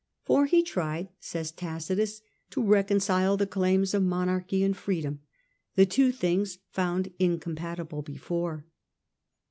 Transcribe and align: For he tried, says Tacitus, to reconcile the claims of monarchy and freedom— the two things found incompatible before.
For 0.23 0.47
he 0.47 0.63
tried, 0.63 1.09
says 1.19 1.51
Tacitus, 1.51 2.23
to 2.49 2.63
reconcile 2.63 3.37
the 3.37 3.45
claims 3.45 3.93
of 3.93 4.01
monarchy 4.01 4.63
and 4.63 4.75
freedom— 4.75 5.19
the 5.75 5.85
two 5.85 6.11
things 6.11 6.57
found 6.71 7.13
incompatible 7.19 8.01
before. 8.01 8.65